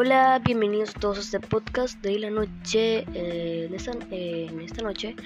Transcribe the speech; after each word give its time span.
Hola, 0.00 0.40
bienvenidos 0.44 0.94
todos 0.94 1.18
a 1.18 1.20
este 1.22 1.40
podcast 1.40 2.00
de 2.02 2.20
la 2.20 2.30
noche. 2.30 3.04
Eh, 3.14 3.64
en, 3.66 3.74
esta, 3.74 3.90
eh, 4.12 4.46
en, 4.48 4.60
esta, 4.60 4.80
noche 4.80 5.16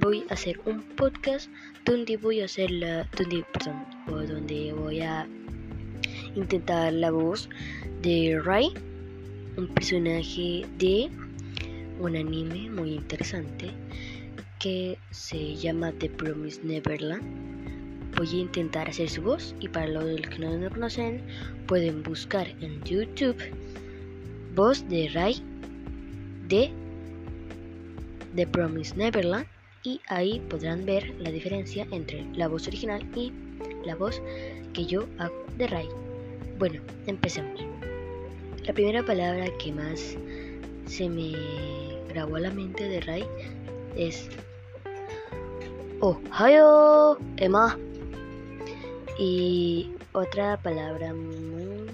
voy 0.00 0.24
a 0.28 0.34
hacer 0.34 0.60
un 0.64 0.82
podcast 0.96 1.48
donde 1.84 2.16
voy 2.16 2.40
a 2.40 2.46
hacer 2.46 2.68
la, 2.68 3.04
donde, 3.16 3.44
perdón, 3.52 3.86
donde 4.26 4.72
voy 4.72 5.02
a 5.02 5.24
intentar 6.34 6.92
la 6.94 7.12
voz 7.12 7.48
de 8.02 8.40
Rai, 8.44 8.74
un 9.56 9.68
personaje 9.68 10.66
de 10.78 11.10
un 12.00 12.16
anime 12.16 12.70
muy 12.70 12.94
interesante 12.94 13.70
que 14.58 14.98
se 15.12 15.54
llama 15.54 15.92
The 15.92 16.10
Promised 16.10 16.64
Neverland 16.64 17.22
voy 18.16 18.28
a 18.30 18.40
intentar 18.40 18.88
hacer 18.88 19.08
su 19.08 19.22
voz 19.22 19.54
y 19.60 19.68
para 19.68 19.86
los 19.86 20.20
que 20.22 20.38
no 20.40 20.56
lo 20.56 20.70
conocen 20.70 21.22
pueden 21.68 22.02
buscar 22.02 22.48
en 22.60 22.82
YouTube 22.82 23.36
voz 24.58 24.84
de 24.88 25.08
Ray 25.14 25.40
de 26.48 26.68
The 28.34 28.44
Promise 28.48 28.96
Neverland 28.96 29.46
y 29.84 30.00
ahí 30.08 30.40
podrán 30.50 30.84
ver 30.84 31.14
la 31.20 31.30
diferencia 31.30 31.86
entre 31.92 32.26
la 32.34 32.48
voz 32.48 32.66
original 32.66 33.06
y 33.14 33.32
la 33.86 33.94
voz 33.94 34.20
que 34.72 34.84
yo 34.84 35.06
hago 35.18 35.44
de 35.58 35.68
Ray. 35.68 35.88
Bueno, 36.58 36.82
empecemos. 37.06 37.60
La 38.66 38.72
primera 38.72 39.04
palabra 39.04 39.46
que 39.58 39.72
más 39.72 40.16
se 40.86 41.08
me 41.08 41.34
grabó 42.08 42.34
a 42.34 42.40
la 42.40 42.50
mente 42.50 42.88
de 42.88 43.00
Ray 43.00 43.24
es 43.94 44.28
Ohio, 46.00 47.16
Emma. 47.36 47.78
Y 49.20 49.92
otra 50.12 50.56
palabra 50.56 51.14
muy, 51.14 51.86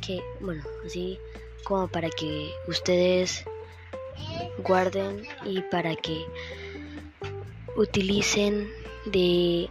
que, 0.00 0.20
bueno, 0.40 0.62
así 0.84 1.18
como 1.64 1.88
para 1.88 2.08
que 2.10 2.50
ustedes 2.68 3.44
guarden 4.58 5.22
y 5.44 5.62
para 5.62 5.96
que 5.96 6.24
utilicen 7.76 8.68
de 9.06 9.68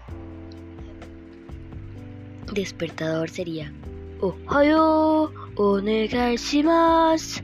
despertador 2.53 3.29
sería 3.29 3.71
Ohio 4.21 5.31
onegaishimasu 5.55 7.41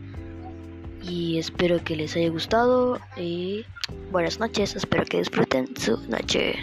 y 1.01 1.37
espero 1.37 1.83
que 1.83 1.95
les 1.95 2.15
haya 2.15 2.29
gustado 2.29 2.99
y 3.15 3.63
buenas 4.11 4.39
noches, 4.39 4.75
espero 4.75 5.05
que 5.05 5.19
disfruten 5.19 5.69
su 5.77 5.97
noche. 6.07 6.55